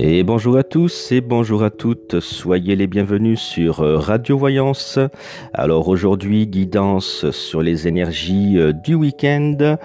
Et 0.00 0.22
bonjour 0.22 0.56
à 0.56 0.62
tous 0.62 1.10
et 1.10 1.20
bonjour 1.20 1.64
à 1.64 1.70
toutes, 1.70 2.20
soyez 2.20 2.76
les 2.76 2.86
bienvenus 2.86 3.40
sur 3.40 3.80
euh, 3.80 3.96
Radio 3.98 4.38
Voyance. 4.38 5.00
Alors 5.52 5.88
aujourd'hui, 5.88 6.46
guidance 6.46 7.28
sur 7.32 7.62
les 7.62 7.88
énergies 7.88 8.58
euh, 8.58 8.72
du 8.72 8.94
week-end, 8.94 9.76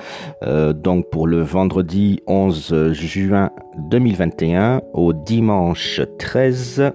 euh, 0.44 0.71
donc 0.71 1.09
pour 1.09 1.26
le 1.26 1.41
vendredi 1.41 2.21
11 2.27 2.91
juin 2.91 3.49
2021 3.78 4.82
au 4.94 5.14
dimanche 5.14 6.02
13 6.20 6.92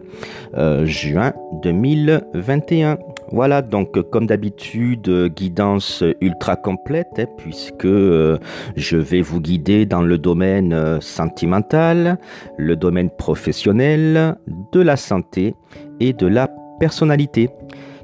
juin 0.84 1.32
2021. 1.62 2.98
Voilà, 3.30 3.60
donc 3.60 4.00
comme 4.10 4.26
d'habitude, 4.26 5.30
guidance 5.36 6.02
ultra 6.20 6.56
complète, 6.56 7.08
hein, 7.18 7.26
puisque 7.36 7.86
je 7.86 8.96
vais 8.96 9.20
vous 9.20 9.40
guider 9.40 9.84
dans 9.84 10.00
le 10.00 10.16
domaine 10.16 10.98
sentimental, 11.00 12.18
le 12.56 12.74
domaine 12.74 13.10
professionnel, 13.10 14.36
de 14.72 14.80
la 14.80 14.96
santé 14.96 15.54
et 16.00 16.12
de 16.14 16.26
la 16.26 16.48
personnalité. 16.80 17.50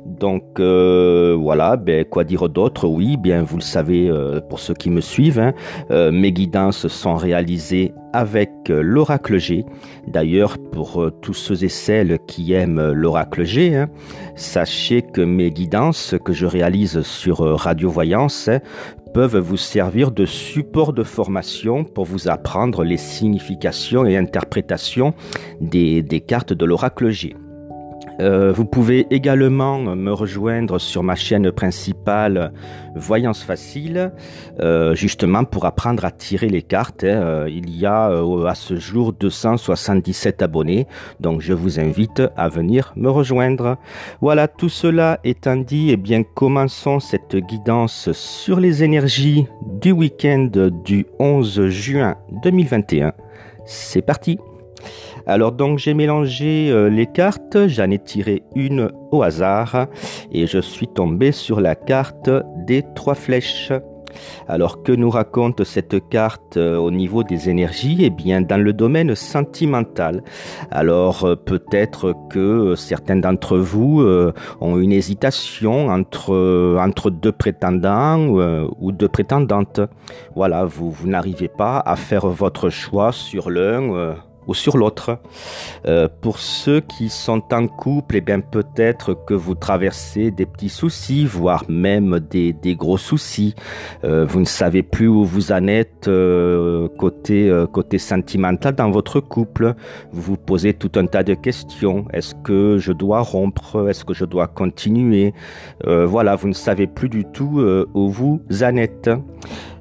Donc 0.06 0.60
euh, 0.60 1.36
voilà, 1.38 1.76
ben, 1.76 2.04
quoi 2.04 2.24
dire 2.24 2.48
d'autre? 2.48 2.86
Oui, 2.86 3.16
bien 3.16 3.42
vous 3.42 3.56
le 3.56 3.62
savez 3.62 4.08
euh, 4.08 4.40
pour 4.40 4.60
ceux 4.60 4.74
qui 4.74 4.90
me 4.90 5.00
suivent, 5.00 5.38
hein, 5.38 5.54
euh, 5.90 6.12
mes 6.12 6.32
guidances 6.32 6.88
sont 6.88 7.16
réalisées 7.16 7.92
avec 8.12 8.50
l'oracle 8.68 9.38
G. 9.38 9.64
D'ailleurs, 10.06 10.58
pour 10.58 11.10
tous 11.20 11.34
ceux 11.34 11.64
et 11.64 11.68
celles 11.68 12.18
qui 12.28 12.52
aiment 12.52 12.92
l'oracle 12.92 13.44
G, 13.44 13.74
hein, 13.74 13.88
sachez 14.36 15.02
que 15.02 15.20
mes 15.20 15.50
guidances 15.50 16.14
que 16.24 16.32
je 16.32 16.46
réalise 16.46 17.00
sur 17.02 17.38
Radio 17.38 17.90
Voyance 17.90 18.50
peuvent 19.14 19.38
vous 19.38 19.56
servir 19.56 20.10
de 20.10 20.26
support 20.26 20.92
de 20.92 21.02
formation 21.02 21.82
pour 21.82 22.04
vous 22.04 22.28
apprendre 22.28 22.84
les 22.84 22.98
significations 22.98 24.04
et 24.04 24.16
interprétations 24.16 25.14
des, 25.60 26.02
des 26.02 26.20
cartes 26.20 26.52
de 26.52 26.64
l'oracle 26.64 27.10
G. 27.10 27.34
Euh, 28.20 28.52
vous 28.52 28.64
pouvez 28.64 29.06
également 29.10 29.78
me 29.78 30.12
rejoindre 30.12 30.78
sur 30.78 31.02
ma 31.02 31.16
chaîne 31.16 31.50
principale 31.50 32.52
Voyance 32.94 33.42
Facile, 33.42 34.12
euh, 34.60 34.94
justement 34.94 35.44
pour 35.44 35.64
apprendre 35.64 36.04
à 36.04 36.10
tirer 36.10 36.48
les 36.48 36.62
cartes. 36.62 37.04
Hein. 37.04 37.22
Euh, 37.22 37.48
il 37.50 37.76
y 37.76 37.86
a 37.86 38.06
à 38.06 38.54
ce 38.54 38.76
jour 38.76 39.12
277 39.12 40.42
abonnés, 40.42 40.86
donc 41.20 41.40
je 41.40 41.52
vous 41.52 41.80
invite 41.80 42.22
à 42.36 42.48
venir 42.48 42.92
me 42.96 43.10
rejoindre. 43.10 43.78
Voilà, 44.20 44.46
tout 44.48 44.68
cela 44.68 45.18
étant 45.24 45.56
dit, 45.56 45.90
eh 45.90 45.96
bien 45.96 46.22
commençons 46.22 47.00
cette 47.00 47.36
guidance 47.36 48.12
sur 48.12 48.60
les 48.60 48.84
énergies 48.84 49.46
du 49.80 49.92
week-end 49.92 50.50
du 50.84 51.06
11 51.18 51.68
juin 51.68 52.16
2021. 52.42 53.12
C'est 53.66 54.02
parti 54.02 54.38
alors 55.26 55.52
donc 55.52 55.78
j'ai 55.78 55.94
mélangé 55.94 56.70
euh, 56.70 56.88
les 56.88 57.06
cartes, 57.06 57.66
j'en 57.66 57.90
ai 57.90 57.98
tiré 57.98 58.42
une 58.54 58.90
au 59.10 59.22
hasard 59.22 59.86
et 60.30 60.46
je 60.46 60.58
suis 60.58 60.88
tombé 60.88 61.32
sur 61.32 61.60
la 61.60 61.74
carte 61.74 62.30
des 62.66 62.84
trois 62.94 63.14
flèches. 63.14 63.72
Alors 64.46 64.84
que 64.84 64.92
nous 64.92 65.10
raconte 65.10 65.64
cette 65.64 66.08
carte 66.08 66.56
euh, 66.56 66.76
au 66.76 66.92
niveau 66.92 67.24
des 67.24 67.48
énergies? 67.48 67.96
Eh 68.00 68.10
bien 68.10 68.42
dans 68.42 68.62
le 68.62 68.72
domaine 68.72 69.14
sentimental. 69.16 70.22
Alors 70.70 71.24
euh, 71.24 71.34
peut-être 71.34 72.14
que 72.30 72.74
certains 72.76 73.16
d'entre 73.16 73.56
vous 73.56 74.06
ont 74.60 74.78
une 74.78 74.92
hésitation 74.92 75.88
entre, 75.88 76.76
entre 76.78 77.10
deux 77.10 77.32
prétendants 77.32 78.28
ou 78.78 78.92
deux 78.92 79.08
prétendantes. 79.08 79.80
Voilà, 80.36 80.64
vous, 80.64 80.90
vous 80.90 81.08
n'arrivez 81.08 81.48
pas 81.48 81.78
à 81.78 81.96
faire 81.96 82.26
votre 82.26 82.68
choix 82.68 83.10
sur 83.10 83.50
l'un 83.50 84.14
ou 84.46 84.54
sur 84.54 84.76
l'autre. 84.76 85.18
Euh, 85.86 86.08
pour 86.20 86.38
ceux 86.38 86.80
qui 86.80 87.08
sont 87.08 87.42
en 87.52 87.66
couple, 87.66 88.16
eh 88.16 88.20
bien 88.20 88.40
peut-être 88.40 89.14
que 89.26 89.34
vous 89.34 89.54
traversez 89.54 90.30
des 90.30 90.46
petits 90.46 90.68
soucis, 90.68 91.24
voire 91.24 91.64
même 91.68 92.20
des, 92.20 92.52
des 92.52 92.76
gros 92.76 92.98
soucis. 92.98 93.54
Euh, 94.04 94.24
vous 94.24 94.40
ne 94.40 94.44
savez 94.44 94.82
plus 94.82 95.08
où 95.08 95.24
vous 95.24 95.52
en 95.52 95.66
êtes 95.66 96.08
euh, 96.08 96.88
côté 96.98 97.50
côté 97.72 97.98
sentimental 97.98 98.74
dans 98.74 98.90
votre 98.90 99.20
couple. 99.20 99.74
Vous 100.12 100.22
vous 100.22 100.36
posez 100.36 100.74
tout 100.74 100.90
un 100.96 101.06
tas 101.06 101.22
de 101.22 101.34
questions. 101.34 102.06
Est-ce 102.12 102.34
que 102.34 102.78
je 102.78 102.92
dois 102.92 103.20
rompre? 103.20 103.88
Est-ce 103.88 104.04
que 104.04 104.14
je 104.14 104.24
dois 104.24 104.46
continuer? 104.46 105.34
Voilà, 105.84 106.36
vous 106.36 106.48
ne 106.48 106.54
savez 106.54 106.86
plus 106.86 107.08
du 107.08 107.24
tout 107.24 107.62
où 107.94 108.08
vous 108.08 108.40
en 108.62 108.76
êtes. 108.76 109.10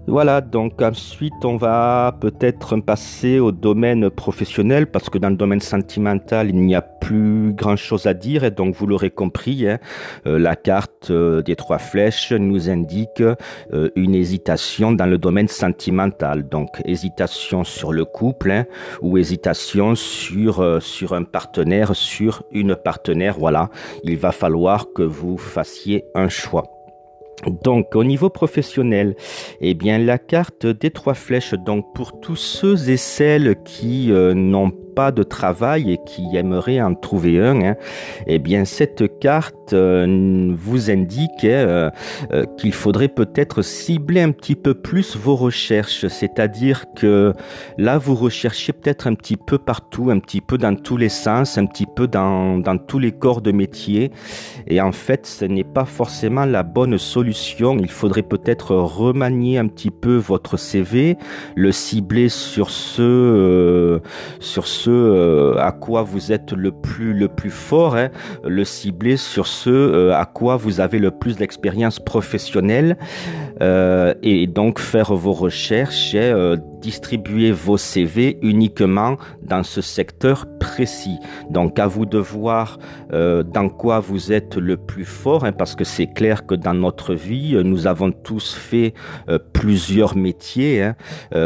Voilà, 0.05 0.41
donc 0.41 0.81
ensuite 0.81 1.45
on 1.45 1.55
va 1.55 2.17
peut-être 2.19 2.75
passer 2.81 3.39
au 3.39 3.53
domaine 3.53 4.09
professionnel 4.09 4.87
parce 4.87 5.09
que 5.09 5.17
dans 5.17 5.29
le 5.29 5.37
domaine 5.37 5.61
sentimental 5.61 6.49
il 6.49 6.57
n'y 6.57 6.75
a 6.75 6.81
plus 6.81 7.53
grand 7.53 7.77
chose 7.77 8.05
à 8.05 8.13
dire 8.13 8.43
et 8.43 8.51
donc 8.51 8.75
vous 8.75 8.85
l'aurez 8.85 9.11
compris, 9.11 9.65
hein, 9.65 9.79
euh, 10.27 10.37
la 10.37 10.57
carte 10.57 11.09
euh, 11.09 11.41
des 11.41 11.55
trois 11.55 11.77
flèches 11.77 12.33
nous 12.33 12.69
indique 12.69 13.21
euh, 13.21 13.89
une 13.95 14.13
hésitation 14.13 14.91
dans 14.91 15.05
le 15.05 15.17
domaine 15.17 15.47
sentimental, 15.47 16.49
donc 16.49 16.81
hésitation 16.83 17.63
sur 17.63 17.93
le 17.93 18.03
couple 18.03 18.51
hein, 18.51 18.65
ou 19.01 19.17
hésitation 19.17 19.95
sur 19.95 20.81
sur 20.81 21.13
un 21.13 21.23
partenaire, 21.23 21.95
sur 21.95 22.43
une 22.51 22.75
partenaire. 22.75 23.37
Voilà, 23.39 23.69
il 24.03 24.17
va 24.17 24.33
falloir 24.33 24.87
que 24.93 25.03
vous 25.03 25.37
fassiez 25.37 26.03
un 26.13 26.27
choix. 26.27 26.82
Donc 27.49 27.95
au 27.95 28.03
niveau 28.03 28.29
professionnel, 28.29 29.15
eh 29.61 29.73
bien 29.73 29.97
la 29.97 30.17
carte 30.17 30.65
des 30.65 30.91
trois 30.91 31.13
flèches, 31.13 31.53
donc 31.53 31.93
pour 31.93 32.19
tous 32.19 32.35
ceux 32.35 32.89
et 32.89 32.97
celles 32.97 33.55
qui 33.63 34.11
euh, 34.11 34.33
n'ont 34.33 34.71
pas 34.93 35.11
de 35.11 35.23
travail 35.23 35.91
et 35.91 35.99
qui 36.05 36.35
aimerait 36.35 36.81
en 36.81 36.93
trouver 36.95 37.39
un, 37.39 37.61
hein, 37.61 37.75
eh 38.27 38.39
bien 38.39 38.65
cette 38.65 39.19
carte 39.19 39.73
euh, 39.73 40.53
vous 40.55 40.91
indique 40.91 41.43
euh, 41.45 41.89
euh, 42.31 42.45
qu'il 42.57 42.73
faudrait 42.73 43.07
peut-être 43.07 43.61
cibler 43.61 44.21
un 44.21 44.31
petit 44.31 44.55
peu 44.55 44.73
plus 44.73 45.15
vos 45.15 45.35
recherches, 45.35 46.07
c'est-à-dire 46.07 46.85
que 46.95 47.33
là 47.77 47.97
vous 47.97 48.15
recherchez 48.15 48.73
peut-être 48.73 49.07
un 49.07 49.15
petit 49.15 49.37
peu 49.37 49.57
partout, 49.57 50.09
un 50.09 50.19
petit 50.19 50.41
peu 50.41 50.57
dans 50.57 50.75
tous 50.75 50.97
les 50.97 51.09
sens, 51.09 51.57
un 51.57 51.65
petit 51.65 51.85
peu 51.85 52.07
dans, 52.07 52.57
dans 52.57 52.77
tous 52.77 52.99
les 52.99 53.11
corps 53.11 53.41
de 53.41 53.51
métier, 53.51 54.11
et 54.67 54.81
en 54.81 54.91
fait 54.91 55.25
ce 55.25 55.45
n'est 55.45 55.63
pas 55.63 55.85
forcément 55.85 56.45
la 56.45 56.63
bonne 56.63 56.97
solution. 56.97 57.77
Il 57.79 57.91
faudrait 57.91 58.23
peut-être 58.23 58.75
remanier 58.75 59.57
un 59.57 59.67
petit 59.67 59.91
peu 59.91 60.15
votre 60.15 60.57
CV, 60.57 61.17
le 61.55 61.71
cibler 61.71 62.29
sur 62.29 62.69
ce 62.69 64.01
sur 64.39 64.67
ce 64.67 64.82
euh, 64.91 65.55
à 65.59 65.71
quoi 65.71 66.03
vous 66.03 66.31
êtes 66.31 66.53
le 66.53 66.71
plus 66.71 67.13
le 67.13 67.27
plus 67.27 67.49
fort, 67.49 67.95
hein, 67.95 68.09
le 68.43 68.63
cibler 68.63 69.17
sur 69.17 69.47
ce 69.47 69.69
euh, 69.69 70.15
à 70.15 70.25
quoi 70.25 70.55
vous 70.55 70.79
avez 70.79 70.99
le 70.99 71.11
plus 71.11 71.37
d'expérience 71.37 71.99
professionnelle 71.99 72.97
euh, 73.61 74.13
et 74.23 74.47
donc 74.47 74.79
faire 74.79 75.13
vos 75.13 75.33
recherches 75.33 76.13
et 76.15 76.33
distribuer 76.81 77.51
vos 77.51 77.77
CV 77.77 78.37
uniquement 78.41 79.17
dans 79.41 79.63
ce 79.63 79.81
secteur 79.81 80.45
précis. 80.63 81.19
Donc 81.49 81.77
à 81.79 81.87
vous 81.87 82.05
de 82.05 82.17
voir 82.17 82.79
dans 83.11 83.69
quoi 83.69 83.99
vous 83.99 84.31
êtes 84.31 84.55
le 84.55 84.77
plus 84.77 85.05
fort, 85.05 85.45
hein, 85.45 85.51
parce 85.51 85.75
que 85.75 85.83
c'est 85.83 86.07
clair 86.07 86.45
que 86.45 86.55
dans 86.55 86.73
notre 86.73 87.13
vie, 87.13 87.55
nous 87.63 87.85
avons 87.85 88.11
tous 88.11 88.53
fait 88.53 88.93
plusieurs 89.51 90.15
métiers. 90.15 90.83
Hein. 90.83 90.95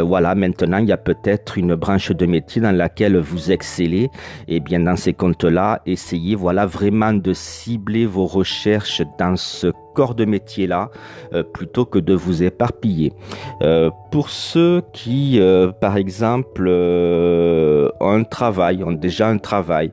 voilà, 0.02 0.34
maintenant 0.34 0.78
il 0.78 0.88
y 0.88 0.92
a 0.92 0.96
peut-être 0.96 1.58
une 1.58 1.74
branche 1.74 2.12
de 2.12 2.26
métier 2.26 2.62
dans 2.62 2.76
laquelle 2.76 3.18
vous 3.18 3.50
excellez. 3.50 4.08
Et 4.46 4.60
bien 4.60 4.80
dans 4.80 4.96
ces 4.96 5.12
comptes-là, 5.12 5.82
essayez 5.84 6.34
voilà 6.34 6.64
vraiment 6.66 7.12
de 7.12 7.32
cibler 7.32 8.06
vos 8.06 8.26
recherches 8.26 9.02
dans 9.18 9.36
ce 9.36 9.72
corps 9.98 10.14
de 10.14 10.24
métier-là 10.24 10.90
euh, 11.32 11.42
plutôt 11.42 11.84
que 11.84 11.98
de 11.98 12.14
vous 12.14 12.44
éparpiller. 12.44 13.12
Euh, 13.62 13.90
pour 14.12 14.30
ceux 14.30 14.82
qui, 14.92 15.40
euh, 15.40 15.72
par 15.72 15.96
exemple, 15.96 16.66
un 18.08 18.24
travail, 18.24 18.82
ont 18.84 18.92
déjà 18.92 19.28
un 19.28 19.38
travail, 19.38 19.92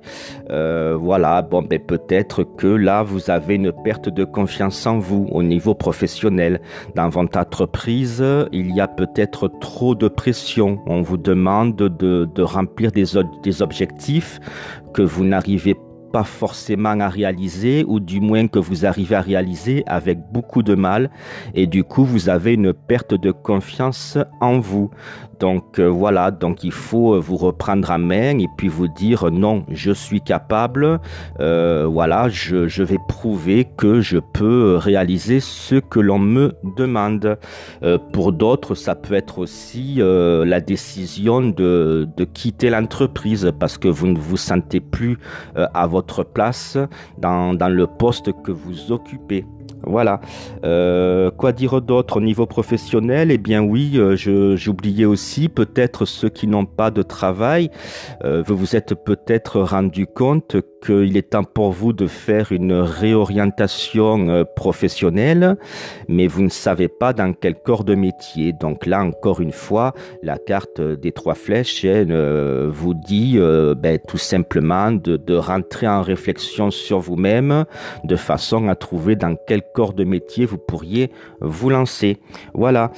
voilà, 0.49 1.41
bon, 1.41 1.61
ben 1.61 1.79
peut-être 1.79 2.43
que 2.43 2.67
là 2.67 3.03
vous 3.03 3.29
avez 3.29 3.55
une 3.55 3.71
perte 3.83 4.09
de 4.09 4.23
confiance 4.23 4.85
en 4.85 4.99
vous 4.99 5.27
au 5.31 5.43
niveau 5.43 5.73
professionnel. 5.73 6.61
Dans 6.95 7.09
votre 7.09 7.37
entreprise, 7.37 8.23
il 8.51 8.75
y 8.75 8.81
a 8.81 8.87
peut-être 8.87 9.47
trop 9.59 9.95
de 9.95 10.07
pression. 10.07 10.79
On 10.85 11.01
vous 11.01 11.17
demande 11.17 11.75
de, 11.75 12.41
remplir 12.41 12.91
des, 12.91 13.05
des 13.43 13.61
objectifs 13.61 14.39
que 14.93 15.01
vous 15.01 15.25
n'arrivez 15.25 15.75
pas 16.15 16.23
forcément 16.23 16.97
à 17.01 17.09
réaliser 17.09 17.83
ou 17.85 17.99
du 17.99 18.21
moins 18.21 18.47
que 18.47 18.57
vous 18.57 18.85
arrivez 18.85 19.17
à 19.17 19.19
réaliser 19.19 19.83
avec 19.85 20.17
beaucoup 20.31 20.63
de 20.63 20.73
mal 20.73 21.09
et 21.53 21.67
du 21.67 21.83
coup 21.83 22.05
vous 22.05 22.29
avez 22.29 22.53
une 22.53 22.71
perte 22.71 23.13
de 23.13 23.31
confiance 23.31 24.17
en 24.39 24.59
vous. 24.59 24.91
Donc 25.39 25.79
euh, 25.79 25.87
voilà, 25.87 26.31
donc 26.31 26.63
il 26.63 26.71
faut 26.71 27.15
euh, 27.15 27.19
vous 27.19 27.37
reprendre 27.37 27.91
à 27.91 27.97
main 27.97 28.39
et 28.39 28.47
puis 28.57 28.67
vous 28.67 28.87
dire 28.87 29.31
non, 29.31 29.65
je 29.69 29.91
suis 29.91 30.21
capable, 30.21 30.99
euh, 31.39 31.87
voilà, 31.89 32.29
je, 32.29 32.67
je, 32.67 32.83
vais 32.83 32.99
prouver 33.07 33.67
que 33.77 34.01
je 34.01 34.17
peux 34.17 34.75
réaliser 34.77 35.39
ce 35.39 35.75
que 35.75 35.99
l'on 35.99 36.19
me 36.19 36.53
demande. 36.77 37.37
pour 38.13 38.31
d'autres, 38.31 38.75
ça 38.75 38.95
peut 38.95 39.15
être 39.15 39.39
aussi 39.39 39.95
la 39.99 40.61
décision 40.61 41.41
de, 41.41 42.07
de 42.15 42.23
quitter 42.25 42.69
l'entreprise 42.69 43.51
parce 43.59 43.77
que 43.77 43.87
vous 43.87 44.07
ne 44.07 44.19
vous 44.19 44.37
sentez 44.37 44.79
plus 44.79 45.17
à 45.55 45.87
votre 45.87 46.04
place 46.23 46.77
dans, 47.17 47.55
le 47.69 47.87
poste 47.87 48.31
que 48.43 48.51
vous 48.51 48.91
occupez. 48.91 49.45
Voilà. 49.83 50.19
Euh, 50.63 51.29
quoi 51.31 51.51
dire 51.51 51.81
d'autre 51.81 52.17
au 52.17 52.21
niveau 52.21 52.45
professionnel? 52.45 53.31
Eh 53.31 53.37
bien 53.37 53.61
oui, 53.61 53.93
euh, 53.95 54.55
j'oubliais 54.55 55.05
aussi 55.05 55.49
peut-être 55.49 56.05
ceux 56.05 56.29
qui 56.29 56.47
n'ont 56.47 56.65
pas 56.65 56.91
de 56.91 57.01
travail. 57.01 57.69
Euh, 58.23 58.43
vous 58.45 58.55
vous 58.55 58.75
êtes 58.75 58.95
peut-être 58.95 59.61
rendu 59.61 60.07
compte 60.07 60.57
qu'il 60.85 61.17
est 61.17 61.31
temps 61.31 61.43
pour 61.43 61.71
vous 61.71 61.93
de 61.93 62.07
faire 62.07 62.51
une 62.51 62.73
réorientation 62.73 64.29
euh, 64.29 64.43
professionnelle, 64.43 65.57
mais 66.07 66.27
vous 66.27 66.43
ne 66.43 66.49
savez 66.49 66.87
pas 66.87 67.13
dans 67.13 67.33
quel 67.33 67.55
corps 67.55 67.83
de 67.83 67.95
métier. 67.95 68.53
Donc 68.53 68.85
là, 68.85 69.03
encore 69.03 69.41
une 69.41 69.51
fois, 69.51 69.93
la 70.21 70.37
carte 70.37 70.79
des 70.81 71.11
trois 71.11 71.33
flèches 71.33 71.81
euh, 71.85 72.69
vous 72.71 72.93
dit 72.93 73.33
euh, 73.37 73.73
ben, 73.75 73.97
tout 74.07 74.17
simplement 74.17 74.91
de, 74.91 75.17
de 75.17 75.35
rentrer 75.35 75.87
en 75.87 76.01
réflexion 76.01 76.71
sur 76.71 76.99
vous-même 76.99 77.65
de 78.03 78.15
façon 78.15 78.67
à 78.67 78.75
trouver 78.75 79.15
dans 79.15 79.35
quel 79.47 79.61
corps 79.73 79.93
de 79.93 80.03
métier 80.03 80.45
vous 80.45 80.57
pourriez 80.57 81.11
vous 81.41 81.69
lancer. 81.69 82.17
Voilà. 82.53 82.91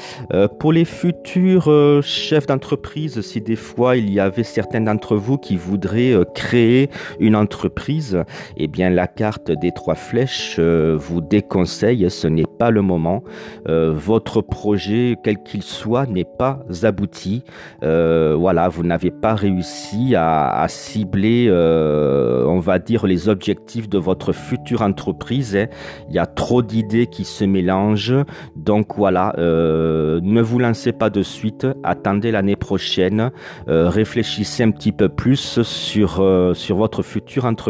pour 0.59 0.73
les 0.73 0.85
futurs 0.85 1.69
chefs 2.01 2.47
d'entreprise, 2.47 3.21
si 3.21 3.41
des 3.41 3.55
fois 3.55 3.97
il 3.97 4.11
y 4.11 4.19
avait 4.19 4.43
certains 4.43 4.81
d'entre 4.81 5.15
vous 5.15 5.37
qui 5.37 5.55
voudraient 5.55 6.15
créer 6.33 6.89
une 7.19 7.35
entreprise, 7.35 7.76
prise, 7.77 8.23
eh 8.57 8.67
bien 8.67 8.89
la 8.89 9.05
carte 9.05 9.51
des 9.51 9.71
trois 9.71 9.93
flèches 9.93 10.55
euh, 10.57 10.97
vous 10.99 11.21
déconseille, 11.21 12.09
ce 12.09 12.27
n'est 12.27 12.51
pas 12.57 12.71
le 12.71 12.81
moment. 12.81 13.23
Euh, 13.69 13.93
votre 13.95 14.41
projet, 14.41 15.15
quel 15.23 15.37
qu'il 15.43 15.61
soit, 15.61 16.07
n'est 16.07 16.25
pas 16.25 16.65
abouti. 16.81 17.43
Euh, 17.83 18.35
voilà, 18.35 18.67
vous 18.67 18.81
n'avez 18.81 19.11
pas 19.11 19.35
réussi 19.35 20.15
à, 20.15 20.65
cibler, 20.69 21.51
on 21.51 22.59
va 22.59 22.79
dire, 22.79 23.05
les 23.05 23.29
objectifs 23.29 23.87
de 23.87 23.99
votre 23.99 24.31
future 24.33 24.81
entreprise. 24.81 25.55
Hein. 25.55 25.67
Il 26.09 26.15
y 26.15 26.19
a 26.19 26.25
trop 26.25 26.63
d'idées 26.63 27.05
qui 27.05 27.25
se 27.25 27.45
mélangent. 27.45 28.23
Donc 28.55 28.97
voilà, 28.97 29.33
ne 29.37 30.41
vous 30.41 30.57
lancez 30.57 30.93
pas 30.93 31.11
de 31.11 31.21
suite, 31.21 31.67
attendez 31.83 32.31
l'année 32.31 32.55
prochaine, 32.55 33.29
réfléchissez 33.67 34.63
un 34.63 34.71
petit 34.71 34.91
peu 34.91 35.09
plus 35.09 35.61
sur, 35.61 36.11
sur 36.53 36.75
votre 36.75 37.03
future 37.03 37.45
entreprise 37.45 37.66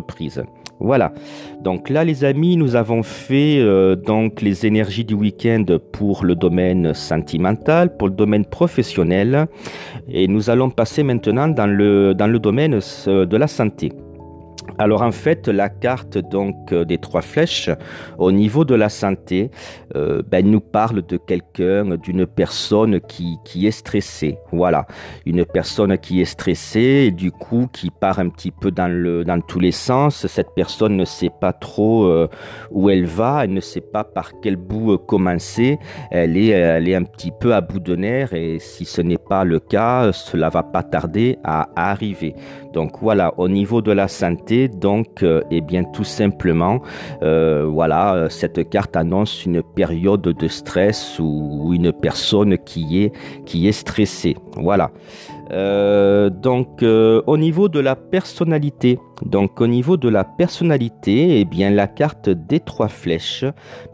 voilà. 0.80 1.12
Donc 1.64 1.90
là, 1.90 2.04
les 2.04 2.24
amis, 2.24 2.56
nous 2.56 2.76
avons 2.76 3.02
fait 3.04 3.58
euh, 3.60 3.96
donc 3.96 4.42
les 4.42 4.66
énergies 4.66 5.06
du 5.06 5.16
week-end 5.16 5.66
pour 5.92 6.24
le 6.24 6.36
domaine 6.36 6.94
sentimental, 6.94 7.98
pour 7.98 8.10
le 8.10 8.14
domaine 8.14 8.46
professionnel, 8.46 9.48
et 10.10 10.28
nous 10.28 10.50
allons 10.50 10.70
passer 10.70 11.04
maintenant 11.04 11.48
dans 11.48 11.68
le 11.68 12.40
domaine 12.40 12.80
euh, 13.08 13.26
de 13.26 13.38
la 13.38 13.48
santé. 13.48 13.92
Alors 14.80 15.02
en 15.02 15.12
fait, 15.12 15.48
la 15.48 15.70
carte 15.70 16.18
donc 16.18 16.72
euh, 16.72 16.86
des 16.86 16.98
trois 16.98 17.22
flèches 17.22 17.70
au 18.18 18.32
niveau 18.32 18.64
de 18.64 18.76
la 18.76 18.90
santé, 18.90 19.50
euh, 19.96 20.22
ben, 20.28 20.46
nous 20.46 20.60
parle 20.60 21.06
de 21.06 21.18
quelqu'un, 21.18 21.98
d'une 21.98 22.28
personne 22.28 23.00
qui, 23.02 23.38
qui 23.44 23.66
est 23.66 23.72
stressée. 23.72 24.38
Voilà, 24.52 24.86
une 25.26 25.46
personne 25.46 25.98
qui 25.98 26.22
est 26.22 26.26
stressée 26.26 27.06
et 27.08 27.12
du 27.12 27.32
coup 27.32 27.68
qui 27.72 27.90
part 27.90 28.20
un 28.20 28.30
petit 28.30 28.52
peu 28.52 28.70
dans 28.70 28.92
le 28.92 29.24
dans 29.24 29.42
tous 29.42 29.60
les 29.60 29.72
sens. 29.72 30.28
Cette 30.28 30.54
personne 30.56 30.96
ne 30.96 31.06
sait 31.06 31.32
pas 31.42 31.54
trop 31.54 32.06
euh, 32.06 32.28
où 32.72 32.90
elle 32.90 33.06
va, 33.06 33.46
elle 33.46 33.54
ne 33.54 33.62
sait 33.62 33.82
pas 33.82 34.04
par 34.04 34.32
quel 34.42 34.58
bout 34.58 34.98
commencer. 34.98 35.80
Elle 36.12 36.38
est 36.38 36.50
elle 36.50 36.88
est 36.88 36.96
un 36.96 37.04
petit 37.04 37.32
peu 37.32 37.56
à 37.56 37.62
bout 37.62 37.80
de 37.80 37.96
nerfs 37.96 38.34
et 38.34 38.60
si 38.60 38.86
ce 38.86 39.02
n'est 39.02 39.18
pas 39.18 39.44
le 39.44 39.60
cas, 39.60 40.12
cela 40.12 40.50
va 40.50 40.64
pas 40.64 40.84
tarder 40.84 41.40
à 41.44 41.70
arriver. 41.76 42.36
Donc 42.74 43.00
voilà, 43.02 43.34
au 43.38 43.48
niveau 43.48 43.82
de 43.82 43.92
la 43.92 44.08
santé, 44.08 44.47
donc, 44.68 45.24
euh, 45.24 45.42
eh 45.52 45.62
bien, 45.62 45.84
tout 45.84 46.04
simplement, 46.04 46.82
euh, 47.22 47.66
voilà, 47.70 48.28
cette 48.30 48.70
carte 48.70 48.96
annonce 48.96 49.46
une 49.46 49.62
période 49.62 50.22
de 50.22 50.48
stress 50.48 51.20
ou, 51.20 51.74
une 51.74 51.92
personne 51.92 52.58
qui 52.58 53.04
est 53.04 53.12
qui 53.46 53.68
est 53.68 53.74
stressée. 53.74 54.36
Voilà. 54.56 54.92
Euh, 55.52 56.30
donc, 56.30 56.84
au 56.84 57.38
niveau 57.38 57.70
de 57.70 57.80
la 57.80 57.96
personnalité, 57.96 59.00
donc 59.26 59.62
au 59.62 59.68
niveau 59.68 59.98
de 59.98 60.10
la 60.10 60.24
personnalité, 60.24 61.40
eh 61.40 61.46
bien 61.46 61.70
la 61.72 61.88
carte 61.88 62.30
des 62.30 62.60
trois 62.60 62.88
flèches, 62.88 63.46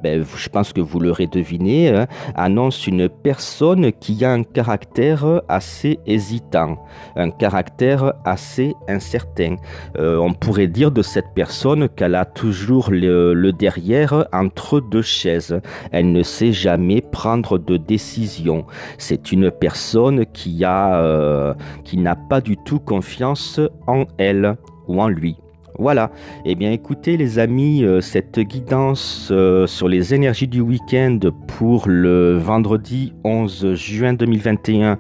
ben, 0.02 0.24
je 0.36 0.50
pense 0.50 0.74
que 0.74 0.82
vous 0.82 1.00
l'aurez 1.00 1.28
deviné, 1.28 1.90
hein, 1.90 2.08
annonce 2.36 2.88
une 2.88 3.08
personne 3.08 3.92
qui 3.94 4.26
a 4.26 4.32
un 4.32 4.44
caractère 4.44 5.42
assez 5.48 6.00
hésitant, 6.06 6.78
un 7.16 7.30
caractère 7.30 8.14
assez 8.26 8.74
incertain. 8.88 9.56
Euh, 9.98 10.18
on 10.18 10.34
pourrait 10.34 10.68
dire 10.68 10.92
de 10.92 11.02
cette 11.02 11.34
personne 11.34 11.88
qu'elle 11.90 12.16
a 12.16 12.26
toujours 12.26 12.90
le, 12.92 13.52
derrière 13.52 14.28
entre 14.34 14.80
deux 14.80 15.02
chaises. 15.02 15.60
Elle 15.92 16.12
ne 16.12 16.24
sait 16.24 16.52
jamais 16.52 17.02
prendre 17.02 17.58
de 17.58 17.78
décision. 17.78 18.66
C'est 18.98 19.32
une 19.32 19.52
personne 19.52 20.26
qui 20.26 20.64
a, 20.66 20.96
euh, 21.44 21.54
qui 21.84 21.98
n'a 21.98 22.16
pas 22.16 22.42
du 22.42 22.58
tout 22.58 22.80
confiance 22.80 23.60
en 23.88 24.06
elle 24.18 24.58
ou 24.88 25.02
en 25.02 25.08
lui. 25.08 25.38
Voilà. 25.80 26.12
Eh 26.46 26.56
bien, 26.56 26.72
écoutez, 26.72 27.18
les 27.18 27.40
amis, 27.40 27.84
euh, 27.84 28.00
cette 28.00 28.40
guidance 28.40 29.30
euh, 29.32 29.66
sur 29.66 29.88
les 29.88 30.14
énergies 30.14 30.48
du 30.48 30.62
week-end 30.62 31.20
pour 31.48 31.88
le 31.88 32.38
vendredi 32.38 33.14
11 33.24 33.74
juin 33.74 34.14
2021 34.14 35.00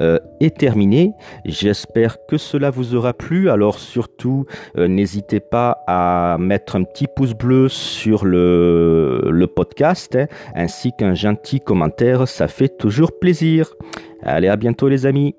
euh, 0.00 0.18
est 0.40 0.56
terminée. 0.56 1.12
J'espère 1.44 2.16
que 2.26 2.38
cela 2.38 2.70
vous 2.70 2.94
aura 2.94 3.12
plu. 3.12 3.50
Alors, 3.50 3.78
surtout, 3.78 4.46
n'hésitez 4.76 5.40
pas 5.40 5.78
à 5.86 6.36
mettre 6.38 6.76
un 6.76 6.84
petit 6.84 7.06
pouce 7.06 7.34
bleu 7.34 7.68
sur 7.68 8.24
le, 8.24 9.44
podcast, 9.54 10.16
hein, 10.16 10.26
ainsi 10.54 10.92
qu'un 10.98 11.14
gentil 11.14 11.60
commentaire. 11.60 12.26
Ça 12.28 12.48
fait 12.48 12.76
toujours 12.78 13.18
plaisir. 13.18 13.74
Allez, 14.22 14.48
à 14.48 14.56
bientôt, 14.56 14.88
les 14.88 15.06
amis. 15.06 15.34